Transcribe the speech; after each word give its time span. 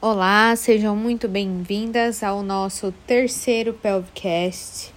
Olá, 0.00 0.54
sejam 0.54 0.94
muito 0.94 1.26
bem-vindas 1.26 2.22
ao 2.22 2.40
nosso 2.40 2.94
terceiro 3.04 3.72
Pelvicast. 3.72 4.94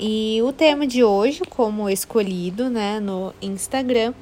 E 0.00 0.40
o 0.44 0.52
tema 0.52 0.86
de 0.86 1.02
hoje, 1.02 1.40
como 1.50 1.90
escolhido 1.90 2.70
né, 2.70 3.00
no 3.00 3.34
Instagram, 3.42 4.14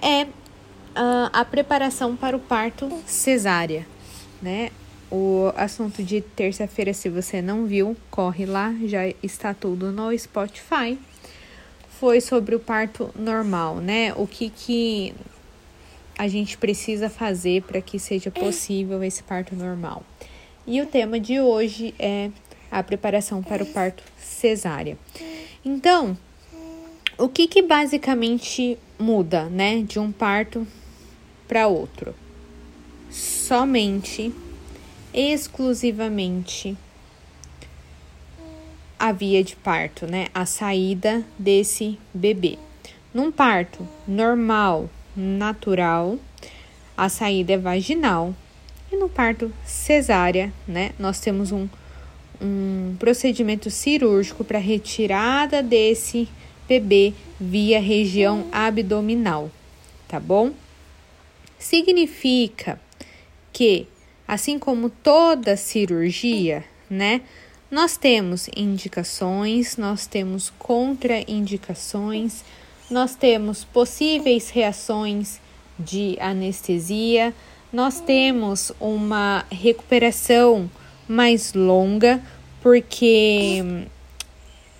é 0.00 0.22
uh, 0.22 1.28
a 1.30 1.44
preparação 1.44 2.16
para 2.16 2.34
o 2.34 2.40
parto 2.40 2.90
cesárea. 3.04 3.86
Né? 4.40 4.70
O 5.10 5.52
assunto 5.56 6.02
de 6.02 6.22
terça-feira, 6.22 6.94
se 6.94 7.10
você 7.10 7.42
não 7.42 7.66
viu, 7.66 7.94
corre 8.10 8.46
lá, 8.46 8.74
já 8.86 9.06
está 9.22 9.52
tudo 9.52 9.92
no 9.92 10.18
Spotify. 10.18 10.98
Foi 12.00 12.22
sobre 12.22 12.54
o 12.54 12.60
parto 12.60 13.10
normal, 13.14 13.76
né? 13.76 14.14
O 14.16 14.26
que 14.26 14.48
que 14.48 15.14
a 16.18 16.26
gente 16.26 16.58
precisa 16.58 17.08
fazer 17.08 17.62
para 17.62 17.80
que 17.80 17.98
seja 17.98 18.28
possível 18.28 19.02
esse 19.04 19.22
parto 19.22 19.54
normal. 19.54 20.02
E 20.66 20.82
o 20.82 20.86
tema 20.86 21.20
de 21.20 21.40
hoje 21.40 21.94
é 21.98 22.30
a 22.70 22.82
preparação 22.82 23.42
para 23.42 23.62
o 23.62 23.66
parto 23.66 24.02
cesárea. 24.18 24.98
Então, 25.64 26.18
o 27.16 27.28
que 27.28 27.46
que 27.46 27.62
basicamente 27.62 28.76
muda, 28.98 29.44
né, 29.44 29.80
de 29.82 29.98
um 29.98 30.10
parto 30.10 30.66
para 31.46 31.68
outro? 31.68 32.14
Somente, 33.10 34.34
exclusivamente 35.14 36.76
a 38.98 39.12
via 39.12 39.42
de 39.42 39.54
parto, 39.56 40.06
né, 40.06 40.26
a 40.34 40.44
saída 40.44 41.24
desse 41.38 41.98
bebê. 42.12 42.58
Num 43.14 43.32
parto 43.32 43.88
normal, 44.06 44.90
natural, 45.18 46.16
a 46.96 47.08
saída 47.08 47.54
é 47.54 47.58
vaginal. 47.58 48.34
E 48.90 48.96
no 48.96 49.08
parto 49.08 49.52
cesárea, 49.64 50.52
né, 50.66 50.92
nós 50.98 51.20
temos 51.20 51.52
um, 51.52 51.68
um 52.40 52.96
procedimento 52.98 53.70
cirúrgico 53.70 54.44
para 54.44 54.58
retirada 54.58 55.62
desse 55.62 56.28
bebê 56.66 57.12
via 57.38 57.80
região 57.80 58.46
abdominal, 58.52 59.50
tá 60.06 60.18
bom? 60.20 60.52
Significa 61.58 62.80
que, 63.52 63.86
assim 64.26 64.58
como 64.58 64.88
toda 64.88 65.56
cirurgia, 65.56 66.64
né, 66.88 67.22
nós 67.70 67.96
temos 67.98 68.48
indicações, 68.56 69.76
nós 69.76 70.06
temos 70.06 70.50
contraindicações, 70.58 72.42
nós 72.90 73.14
temos 73.14 73.64
possíveis 73.64 74.50
reações 74.50 75.40
de 75.78 76.16
anestesia, 76.20 77.34
nós 77.72 78.00
temos 78.00 78.72
uma 78.80 79.44
recuperação 79.50 80.70
mais 81.06 81.52
longa, 81.52 82.22
porque 82.62 83.62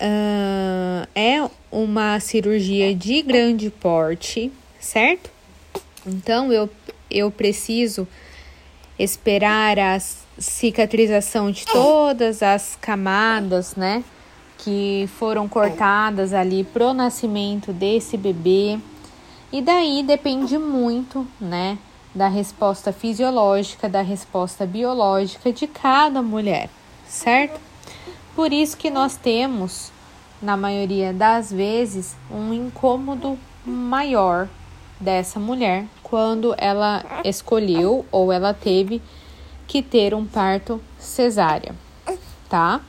uh, 0.00 1.08
é 1.14 1.48
uma 1.70 2.18
cirurgia 2.18 2.94
de 2.94 3.22
grande 3.22 3.70
porte, 3.70 4.50
certo? 4.80 5.30
Então 6.06 6.52
eu, 6.52 6.68
eu 7.10 7.30
preciso 7.30 8.08
esperar 8.98 9.78
a 9.78 9.98
cicatrização 10.38 11.50
de 11.50 11.64
todas 11.66 12.42
as 12.42 12.76
camadas, 12.80 13.76
né? 13.76 14.02
Que 14.58 15.08
foram 15.18 15.48
cortadas 15.48 16.34
ali 16.34 16.64
pro 16.64 16.92
nascimento 16.92 17.72
desse 17.72 18.16
bebê. 18.16 18.78
E 19.50 19.62
daí 19.62 20.02
depende 20.02 20.58
muito, 20.58 21.26
né, 21.40 21.78
da 22.14 22.28
resposta 22.28 22.92
fisiológica, 22.92 23.88
da 23.88 24.02
resposta 24.02 24.66
biológica 24.66 25.52
de 25.52 25.66
cada 25.66 26.20
mulher, 26.20 26.68
certo? 27.06 27.58
Por 28.34 28.52
isso 28.52 28.76
que 28.76 28.90
nós 28.90 29.16
temos, 29.16 29.90
na 30.42 30.56
maioria 30.56 31.12
das 31.12 31.50
vezes, 31.50 32.16
um 32.30 32.52
incômodo 32.52 33.38
maior 33.64 34.48
dessa 35.00 35.38
mulher 35.38 35.86
quando 36.02 36.54
ela 36.58 37.04
escolheu 37.24 38.04
ou 38.10 38.32
ela 38.32 38.52
teve 38.52 39.00
que 39.66 39.82
ter 39.82 40.14
um 40.14 40.24
parto 40.24 40.80
cesárea, 40.98 41.74
tá? 42.48 42.80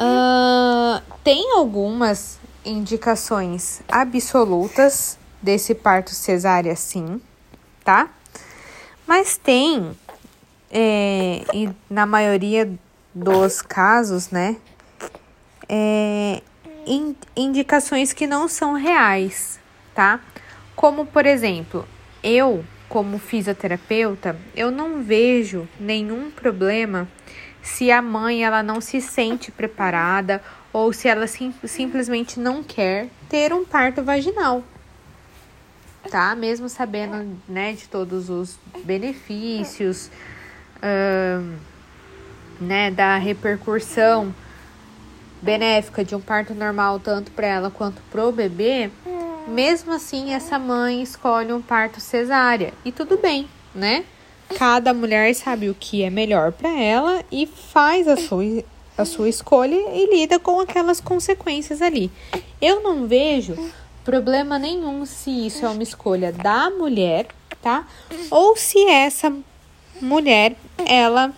Uh, 0.00 1.02
tem 1.22 1.52
algumas 1.52 2.38
indicações 2.64 3.82
absolutas 3.86 5.18
desse 5.42 5.74
parto 5.74 6.10
cesárea, 6.10 6.74
sim, 6.74 7.20
tá? 7.84 8.08
Mas 9.06 9.36
tem, 9.36 9.94
é, 10.70 11.42
e 11.52 11.68
na 11.90 12.06
maioria 12.06 12.72
dos 13.14 13.60
casos, 13.60 14.30
né, 14.30 14.56
é, 15.68 16.40
in, 16.86 17.14
indicações 17.36 18.14
que 18.14 18.26
não 18.26 18.48
são 18.48 18.72
reais, 18.72 19.60
tá? 19.94 20.20
Como, 20.74 21.04
por 21.04 21.26
exemplo, 21.26 21.86
eu, 22.22 22.64
como 22.88 23.18
fisioterapeuta, 23.18 24.34
eu 24.56 24.70
não 24.70 25.02
vejo 25.02 25.68
nenhum 25.78 26.30
problema 26.30 27.06
se 27.62 27.90
a 27.90 28.00
mãe 28.00 28.44
ela 28.44 28.62
não 28.62 28.80
se 28.80 29.00
sente 29.00 29.50
preparada 29.50 30.42
ou 30.72 30.92
se 30.92 31.08
ela 31.08 31.26
sim, 31.26 31.52
simplesmente 31.64 32.38
não 32.38 32.62
quer 32.62 33.08
ter 33.28 33.52
um 33.52 33.64
parto 33.64 34.02
vaginal, 34.02 34.62
tá? 36.10 36.34
Mesmo 36.34 36.68
sabendo, 36.68 37.36
né, 37.48 37.72
de 37.72 37.88
todos 37.88 38.30
os 38.30 38.58
benefícios, 38.84 40.10
né, 42.60 42.90
da 42.90 43.16
repercussão 43.16 44.34
benéfica 45.42 46.04
de 46.04 46.14
um 46.14 46.20
parto 46.20 46.54
normal 46.54 47.00
tanto 47.00 47.30
para 47.32 47.46
ela 47.46 47.70
quanto 47.70 48.00
para 48.10 48.26
o 48.26 48.32
bebê, 48.32 48.90
mesmo 49.48 49.92
assim 49.92 50.32
essa 50.32 50.58
mãe 50.58 51.02
escolhe 51.02 51.52
um 51.52 51.62
parto 51.62 52.00
cesárea 52.00 52.72
e 52.84 52.92
tudo 52.92 53.16
bem, 53.16 53.48
né? 53.74 54.04
Cada 54.56 54.92
mulher 54.92 55.34
sabe 55.34 55.68
o 55.68 55.74
que 55.74 56.02
é 56.02 56.10
melhor 56.10 56.52
para 56.52 56.70
ela 56.70 57.24
e 57.30 57.46
faz 57.46 58.08
a 58.08 58.16
sua, 58.16 58.64
a 58.96 59.04
sua 59.04 59.28
escolha 59.28 59.74
e 59.74 60.06
lida 60.10 60.38
com 60.38 60.60
aquelas 60.60 61.00
consequências 61.00 61.80
ali. 61.80 62.10
Eu 62.60 62.82
não 62.82 63.06
vejo 63.06 63.56
problema 64.04 64.58
nenhum 64.58 65.06
se 65.06 65.46
isso 65.46 65.64
é 65.64 65.68
uma 65.68 65.82
escolha 65.82 66.32
da 66.32 66.70
mulher, 66.70 67.28
tá? 67.62 67.86
Ou 68.30 68.56
se 68.56 68.84
essa 68.86 69.32
mulher 70.00 70.56
ela 70.78 71.32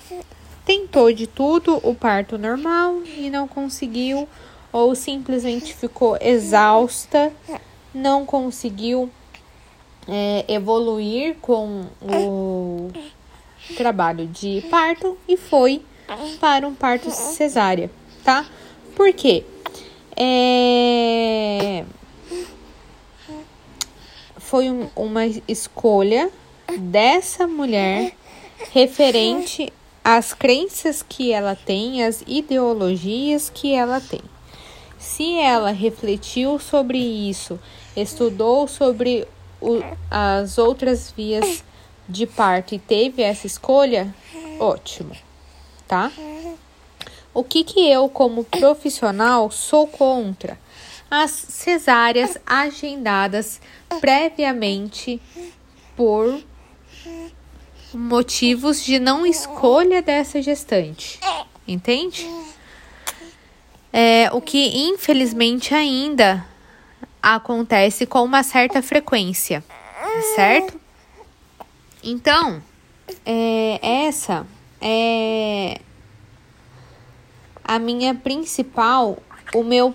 tentou 0.65 1.12
de 1.12 1.27
tudo 1.27 1.81
o 1.83 1.94
parto 1.94 2.39
normal 2.39 3.03
e 3.05 3.29
não 3.29 3.47
conseguiu, 3.47 4.29
ou 4.73 4.94
simplesmente 4.94 5.75
ficou 5.75 6.17
exausta, 6.21 7.33
não 7.94 8.25
conseguiu 8.25 9.11
é, 10.09 10.44
evoluir 10.49 11.37
com 11.41 11.84
o 12.00 12.51
trabalho 13.77 14.27
de 14.27 14.62
parto 14.71 15.17
e 15.28 15.37
foi 15.37 15.83
para 16.41 16.67
um 16.67 16.75
parto 16.75 17.11
cesárea, 17.11 17.91
tá? 18.25 18.47
Por 18.95 19.12
quê? 19.12 19.45
É... 20.17 21.84
Foi 24.37 24.69
um, 24.69 24.89
uma 24.95 25.23
escolha 25.49 26.31
dessa 26.78 27.47
mulher 27.47 28.12
referente 28.73 29.73
às 30.05 30.34
crenças 30.34 31.03
que 31.03 31.33
ela 31.33 31.56
tem, 31.56 32.05
às 32.05 32.23
ideologias 32.27 33.49
que 33.49 33.73
ela 33.75 34.00
tem. 34.00 34.21
Se 34.99 35.34
ela 35.39 35.71
refletiu 35.71 36.59
sobre 36.59 36.99
isso, 36.99 37.59
estudou 37.97 38.69
sobre 38.69 39.27
o, 39.61 39.81
as 40.11 40.59
outras 40.59 41.11
vias 41.11 41.65
de 42.12 42.27
parto 42.27 42.75
e 42.75 42.78
teve 42.78 43.23
essa 43.23 43.47
escolha, 43.47 44.15
ótimo, 44.61 45.17
tá? 45.88 46.12
O 47.35 47.43
que 47.43 47.64
que 47.64 47.91
eu, 47.91 48.09
como 48.09 48.44
profissional, 48.44 49.50
sou 49.50 49.87
contra? 49.87 50.59
As 51.11 51.31
cesáreas 51.31 52.38
agendadas 52.47 53.61
previamente 54.00 55.20
por 55.97 56.43
motivos 57.94 58.82
de 58.82 58.99
não 58.99 59.26
escolha 59.26 60.00
dessa 60.03 60.41
gestante, 60.41 61.19
entende? 61.67 62.29
É, 63.93 64.31
o 64.32 64.41
que 64.41 64.88
infelizmente 64.88 65.75
ainda 65.75 66.47
acontece 67.23 68.06
com 68.06 68.23
uma 68.25 68.43
certa 68.43 68.82
frequência, 68.82 69.62
certo? 70.35 70.81
Então, 72.02 72.60
é, 73.25 74.06
essa 74.06 74.44
é 74.81 75.81
a 77.62 77.78
minha 77.78 78.12
principal, 78.12 79.22
o 79.54 79.62
meu 79.62 79.94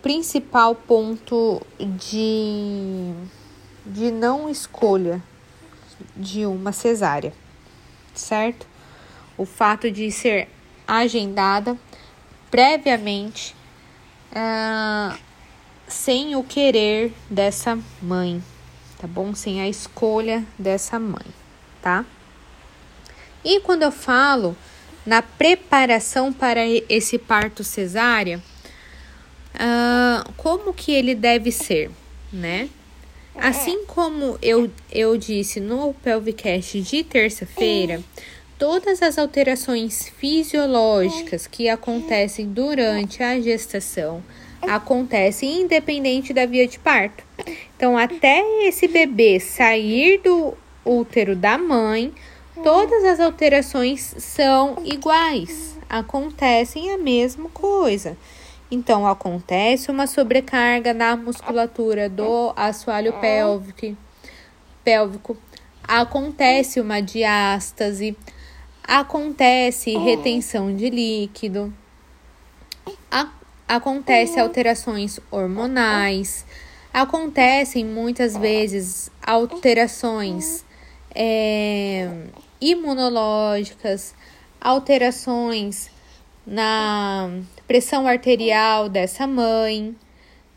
principal 0.00 0.76
ponto 0.76 1.60
de, 1.98 3.12
de 3.84 4.12
não 4.12 4.48
escolha 4.48 5.20
de 6.16 6.46
uma 6.46 6.70
cesárea, 6.70 7.32
certo? 8.14 8.66
O 9.36 9.44
fato 9.44 9.90
de 9.90 10.12
ser 10.12 10.48
agendada 10.86 11.76
previamente, 12.48 13.56
uh, 14.30 15.18
sem 15.88 16.36
o 16.36 16.44
querer 16.44 17.12
dessa 17.28 17.76
mãe, 18.00 18.40
tá 19.04 19.08
bom? 19.08 19.34
Sem 19.34 19.60
a 19.60 19.68
escolha 19.68 20.42
dessa 20.58 20.98
mãe, 20.98 21.26
tá? 21.82 22.06
E 23.44 23.60
quando 23.60 23.82
eu 23.82 23.92
falo 23.92 24.56
na 25.04 25.20
preparação 25.20 26.32
para 26.32 26.66
esse 26.88 27.18
parto 27.18 27.62
cesárea, 27.62 28.42
uh, 29.56 30.32
como 30.38 30.72
que 30.72 30.90
ele 30.90 31.14
deve 31.14 31.52
ser, 31.52 31.90
né? 32.32 32.70
Assim 33.34 33.84
como 33.84 34.38
eu, 34.40 34.70
eu 34.90 35.18
disse 35.18 35.60
no 35.60 35.92
Pelvicast 35.92 36.80
de 36.80 37.04
terça-feira, 37.04 38.02
todas 38.56 39.02
as 39.02 39.18
alterações 39.18 40.08
fisiológicas 40.16 41.46
que 41.46 41.68
acontecem 41.68 42.48
durante 42.48 43.22
a 43.22 43.38
gestação 43.38 44.22
acontecem 44.62 45.62
independente 45.62 46.32
da 46.32 46.46
via 46.46 46.66
de 46.66 46.78
parto. 46.78 47.23
Então, 47.84 47.98
até 47.98 48.42
esse 48.66 48.88
bebê 48.88 49.38
sair 49.38 50.16
do 50.22 50.54
útero 50.86 51.36
da 51.36 51.58
mãe, 51.58 52.14
todas 52.62 53.04
as 53.04 53.20
alterações 53.20 54.00
são 54.00 54.78
iguais, 54.86 55.78
acontecem 55.86 56.94
a 56.94 56.96
mesma 56.96 57.50
coisa. 57.50 58.16
Então, 58.70 59.06
acontece 59.06 59.90
uma 59.90 60.06
sobrecarga 60.06 60.94
na 60.94 61.14
musculatura 61.14 62.08
do 62.08 62.54
assoalho 62.56 63.12
pélvico, 63.20 63.94
pélvico. 64.82 65.36
Acontece 65.86 66.80
uma 66.80 67.02
diástase, 67.02 68.16
acontece 68.82 69.94
retenção 69.98 70.74
de 70.74 70.88
líquido, 70.88 71.70
a, 73.10 73.28
acontece 73.68 74.40
alterações 74.40 75.20
hormonais, 75.30 76.46
acontecem 76.94 77.84
muitas 77.84 78.36
vezes 78.36 79.10
alterações 79.20 80.64
é, 81.12 82.08
imunológicas, 82.60 84.14
alterações 84.60 85.90
na 86.46 87.28
pressão 87.66 88.06
arterial 88.06 88.88
dessa 88.88 89.26
mãe, 89.26 89.96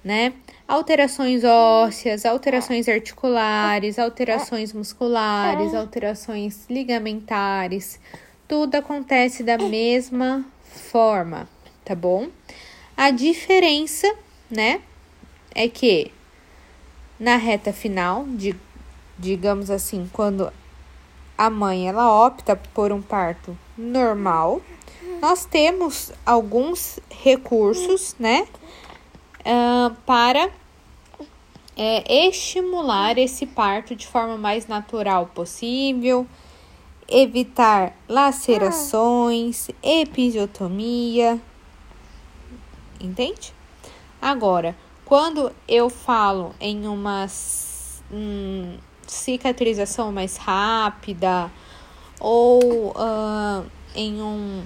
né? 0.04 0.34
Alterações 0.68 1.44
ósseas, 1.44 2.24
alterações 2.24 2.88
articulares, 2.88 3.98
alterações 3.98 4.74
musculares, 4.74 5.74
alterações 5.74 6.66
ligamentares, 6.70 8.00
tudo 8.48 8.76
acontece 8.76 9.42
da 9.42 9.58
mesma 9.58 10.46
forma, 10.62 11.50
tá 11.84 11.96
bom? 11.96 12.28
A 12.96 13.10
diferença, 13.10 14.14
né, 14.52 14.82
é 15.56 15.68
que 15.68 16.12
na 17.20 17.36
reta 17.36 17.74
final, 17.74 18.26
de, 18.28 18.56
digamos 19.18 19.70
assim, 19.70 20.10
quando 20.12 20.52
a 21.38 21.50
mãe 21.50 21.88
ela 21.88 22.12
opta 22.26 22.56
por 22.74 22.92
um 22.92 23.02
parto 23.02 23.58
normal, 23.78 24.62
nós 25.22 25.46
temos 25.46 26.12
alguns 26.26 27.00
recursos, 27.10 28.16
né, 28.20 28.48
uh, 29.42 29.96
para 30.06 30.50
é, 31.76 32.28
estimular 32.28 33.18
esse 33.18 33.46
parto 33.46 33.96
de 33.96 34.08
forma 34.08 34.38
mais 34.38 34.68
natural 34.68 35.28
possível, 35.28 36.26
evitar 37.08 37.96
lacerações, 38.10 39.70
episiotomia, 39.82 41.40
entende? 43.00 43.54
Agora, 44.22 44.76
quando 45.08 45.54
eu 45.70 45.90
falo 45.90 46.54
em 46.60 46.86
uma 46.86 47.28
hum, 48.12 48.78
cicatrização 49.08 50.12
mais 50.12 50.36
rápida 50.36 51.50
ou 52.20 52.90
uh, 52.90 53.66
em 53.96 54.22
um 54.22 54.66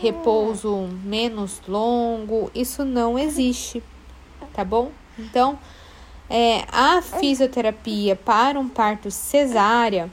repouso 0.00 0.88
menos 1.04 1.62
longo, 1.68 2.50
isso 2.52 2.84
não 2.84 3.16
existe, 3.16 3.80
tá 4.52 4.64
bom? 4.64 4.90
Então, 5.16 5.56
é, 6.28 6.64
a 6.72 7.00
fisioterapia 7.00 8.16
para 8.16 8.58
um 8.58 8.68
parto 8.68 9.12
cesárea, 9.12 10.10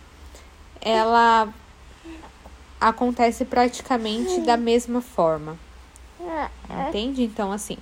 ela 0.79 1.51
acontece 2.79 3.45
praticamente 3.45 4.41
da 4.41 4.55
mesma 4.55 5.01
forma, 5.01 5.57
entende? 6.87 7.23
Então, 7.23 7.51
assim, 7.51 7.77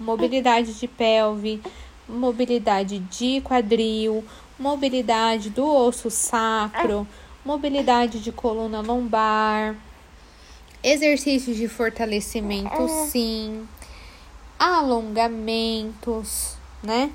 mobilidade 0.00 0.74
de 0.74 0.88
pelve, 0.88 1.62
mobilidade 2.08 2.98
de 2.98 3.40
quadril, 3.42 4.24
mobilidade 4.58 5.50
do 5.50 5.64
osso 5.64 6.10
sacro, 6.10 7.06
mobilidade 7.44 8.18
de 8.18 8.32
coluna 8.32 8.80
lombar 8.80 9.76
Exercícios 10.82 11.58
de 11.58 11.68
fortalecimento, 11.68 12.82
é. 12.82 12.88
sim. 13.06 13.68
Alongamentos, 14.58 16.56
né? 16.82 17.12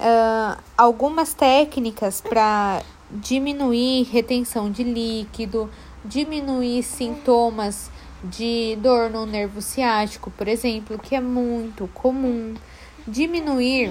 Uh, 0.00 0.60
algumas 0.76 1.32
técnicas 1.32 2.20
para 2.20 2.82
diminuir 3.10 4.02
retenção 4.10 4.68
de 4.70 4.82
líquido, 4.82 5.70
diminuir 6.04 6.82
sintomas 6.82 7.88
de 8.22 8.76
dor 8.80 9.10
no 9.10 9.26
nervo 9.26 9.62
ciático, 9.62 10.30
por 10.30 10.48
exemplo, 10.48 10.98
que 10.98 11.14
é 11.14 11.20
muito 11.20 11.88
comum, 11.94 12.54
diminuir 13.06 13.90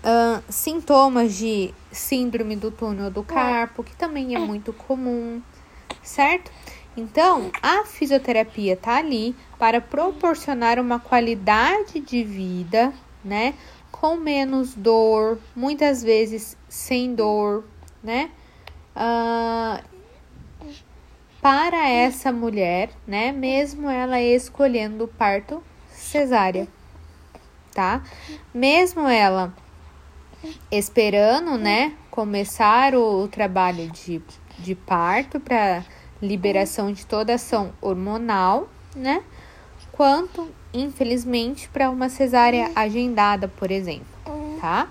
uh, 0.00 0.42
sintomas 0.48 1.34
de 1.34 1.74
síndrome 1.90 2.56
do 2.56 2.70
túnel 2.70 3.10
do 3.10 3.22
carpo, 3.22 3.82
que 3.82 3.94
também 3.96 4.34
é 4.34 4.38
muito 4.38 4.72
comum, 4.72 5.42
certo? 6.02 6.50
Então, 6.96 7.50
a 7.62 7.84
fisioterapia 7.84 8.76
tá 8.76 8.96
ali 8.96 9.34
para 9.58 9.80
proporcionar 9.80 10.78
uma 10.78 10.98
qualidade 10.98 12.00
de 12.00 12.24
vida, 12.24 12.92
né? 13.24 13.54
Com 13.90 14.16
menos 14.16 14.74
dor, 14.74 15.38
muitas 15.54 16.02
vezes 16.02 16.56
sem 16.68 17.14
dor, 17.14 17.64
né? 18.02 18.30
Uh, 18.96 19.89
para 21.40 21.88
essa 21.88 22.30
mulher, 22.30 22.90
né? 23.06 23.32
Mesmo 23.32 23.88
ela 23.88 24.20
escolhendo 24.20 25.04
o 25.04 25.08
parto 25.08 25.62
cesárea, 25.88 26.68
tá? 27.72 28.02
Mesmo 28.52 29.08
ela 29.08 29.54
esperando, 30.70 31.56
né? 31.56 31.94
Começar 32.10 32.94
o, 32.94 33.24
o 33.24 33.28
trabalho 33.28 33.90
de, 33.90 34.22
de 34.58 34.74
parto 34.74 35.40
para 35.40 35.84
liberação 36.20 36.92
de 36.92 37.06
toda 37.06 37.34
ação 37.34 37.72
hormonal, 37.80 38.68
né? 38.94 39.22
Quanto, 39.92 40.48
infelizmente, 40.72 41.68
para 41.68 41.90
uma 41.90 42.08
cesárea 42.08 42.70
agendada, 42.74 43.48
por 43.48 43.70
exemplo, 43.70 44.06
tá? 44.60 44.88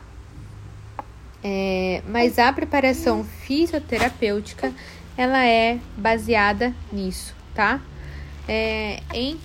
É, 1.44 2.02
mas 2.08 2.38
a 2.38 2.52
preparação 2.52 3.24
fisioterapêutica 3.24 4.74
ela 5.20 5.46
é 5.46 5.78
baseada 5.98 6.74
nisso, 6.94 7.36
tá? 7.54 7.82
É, 8.48 9.02
em 9.14 9.38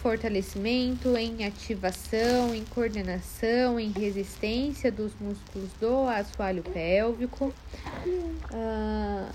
fortalecimento, 0.00 1.16
em 1.16 1.44
ativação, 1.44 2.54
em 2.54 2.64
coordenação, 2.66 3.80
em 3.80 3.90
resistência 3.90 4.92
dos 4.92 5.10
músculos 5.20 5.68
do 5.80 6.06
assoalho 6.06 6.62
pélvico, 6.62 7.52
uh, 8.06 9.32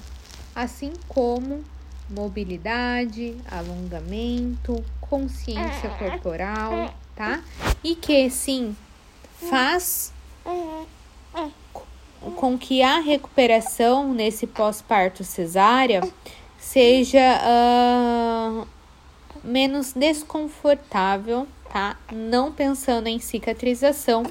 assim 0.55 0.93
como 1.09 1.61
mobilidade, 2.09 3.35
alongamento, 3.51 4.81
consciência 5.01 5.89
corporal, 5.99 6.95
tá? 7.17 7.43
E 7.83 7.95
que 7.95 8.29
sim 8.29 8.77
faz 9.49 10.13
com 12.35 12.57
que 12.57 12.81
a 12.81 12.99
recuperação 12.99 14.13
nesse 14.13 14.45
pós-parto 14.45 15.23
cesárea 15.23 16.01
seja 16.59 17.41
uh, 17.41 18.67
menos 19.43 19.93
desconfortável, 19.93 21.47
tá? 21.71 21.97
Não 22.11 22.51
pensando 22.51 23.07
em 23.07 23.19
cicatrização, 23.19 24.23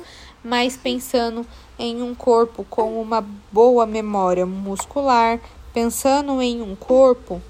mas 0.42 0.76
pensando 0.76 1.44
em 1.78 2.02
um 2.02 2.14
corpo 2.14 2.64
com 2.70 3.00
uma 3.00 3.26
boa 3.50 3.84
memória 3.86 4.46
muscular, 4.46 5.40
pensando 5.72 6.40
em 6.40 6.62
um 6.62 6.76
corpo 6.76 7.42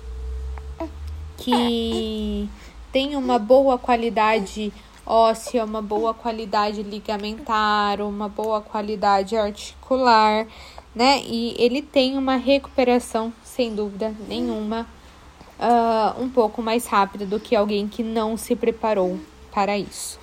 que 1.37 2.49
tem 2.93 3.17
uma 3.17 3.39
boa 3.39 3.79
qualidade 3.79 4.73
óssea, 5.11 5.65
uma 5.65 5.83
boa 5.83 6.15
qualidade 6.15 6.85
ligamentar, 6.85 8.01
uma 8.01 8.29
boa 8.29 8.61
qualidade 8.61 9.37
articular, 9.37 10.47
né? 10.95 11.21
E 11.25 11.57
ele 11.59 11.83
tem 11.83 12.17
uma 12.17 12.37
recuperação, 12.37 13.33
sem 13.43 13.75
dúvida 13.75 14.15
nenhuma, 14.29 14.87
uh, 15.59 16.23
um 16.23 16.29
pouco 16.29 16.63
mais 16.63 16.87
rápida 16.87 17.27
do 17.27 17.41
que 17.41 17.57
alguém 17.57 17.89
que 17.89 18.05
não 18.05 18.37
se 18.37 18.55
preparou 18.55 19.19
para 19.53 19.77
isso. 19.77 20.21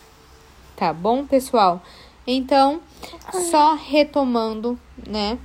Tá 0.77 0.93
bom, 0.93 1.25
pessoal? 1.25 1.81
Então, 2.25 2.79
só 3.51 3.75
retomando, 3.75 4.79
né? 5.05 5.37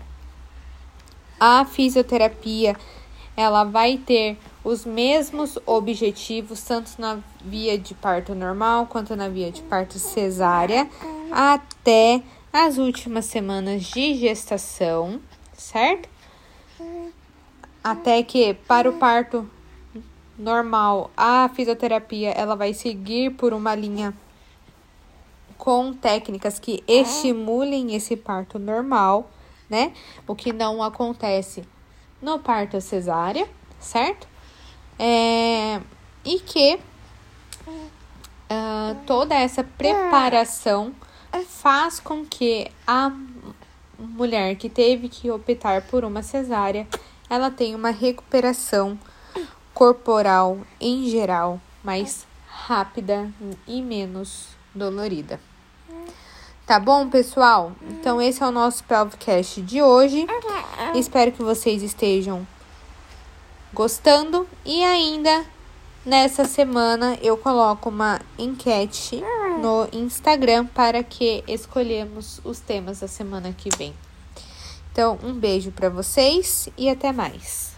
A 1.41 1.65
fisioterapia, 1.65 2.77
ela 3.37 3.65
vai 3.65 3.97
ter 3.97 4.39
os 4.65 4.85
mesmos 4.85 5.59
objetivos, 5.67 6.63
tanto 6.63 6.93
na 6.99 7.19
via 7.45 7.77
de 7.77 7.95
parto 7.95 8.35
normal 8.35 8.87
quanto 8.87 9.17
na 9.17 9.29
via 9.29 9.51
de 9.51 9.63
parto 9.63 9.99
cesárea, 9.99 10.89
até 11.31 12.23
as 12.53 12.79
últimas 12.79 13.25
semanas 13.25 13.83
de 13.85 14.15
gestação, 14.15 15.21
certo? 15.53 16.09
Até 17.83 18.23
que 18.23 18.55
para 18.55 18.89
o 18.89 18.95
parto 18.95 19.49
normal, 20.39 21.11
a 21.17 21.49
fisioterapia 21.49 22.31
ela 22.31 22.55
vai 22.55 22.73
seguir 22.73 23.31
por 23.31 23.53
uma 23.53 23.75
linha 23.75 24.15
com 25.59 25.93
técnicas 25.93 26.59
que 26.59 26.83
estimulem 26.87 27.95
esse 27.95 28.17
parto 28.17 28.59
normal, 28.59 29.31
né? 29.69 29.93
O 30.27 30.35
que 30.35 30.53
não 30.53 30.83
acontece 30.83 31.65
no 32.21 32.39
parto 32.39 32.81
cesárea, 32.81 33.49
certo? 33.79 34.32
E 36.33 36.41
que 36.41 36.79
uh, 37.67 38.97
toda 39.07 39.35
essa 39.35 39.63
preparação 39.63 40.95
faz 41.47 42.01
com 42.01 42.25
que 42.25 42.73
a 42.87 43.13
mulher 43.99 44.57
que 44.57 44.71
teve 44.71 45.11
que 45.11 45.31
optar 45.31 45.83
por 45.83 46.07
uma 46.07 46.23
cesárea, 46.23 46.89
ela 47.29 47.51
tenha 47.51 47.77
uma 47.77 47.91
recuperação 47.91 48.99
corporal 49.75 50.61
em 50.81 51.07
geral 51.11 51.61
mais 51.85 52.27
rápida 52.49 53.31
e 53.69 53.83
menos 53.83 54.57
dolorida. 54.75 55.39
Tá 56.65 56.81
bom, 56.81 57.11
pessoal? 57.11 57.73
Então 57.91 58.23
esse 58.23 58.43
é 58.43 58.47
o 58.47 58.51
nosso 58.51 58.85
Pelvicast 58.85 59.61
de 59.61 59.83
hoje. 59.83 60.27
Espero 60.95 61.31
que 61.31 61.43
vocês 61.43 61.83
estejam 61.83 62.47
gostando 63.75 64.49
e 64.65 64.83
ainda 64.83 65.45
nessa 66.05 66.45
semana 66.45 67.19
eu 67.23 67.37
coloco 67.37 67.89
uma 67.89 68.21
enquete 68.39 69.23
no 69.61 69.89
Instagram 69.93 70.67
para 70.67 71.03
que 71.03 71.45
escolhemos 71.47 72.41
os 72.45 72.61
temas 72.61 73.01
da 73.01 73.09
semana 73.09 73.53
que 73.53 73.69
vem. 73.77 73.95
Então, 74.91 75.19
um 75.23 75.33
beijo 75.33 75.71
para 75.71 75.89
vocês 75.89 76.69
e 76.77 76.89
até 76.91 77.13
mais. 77.13 77.73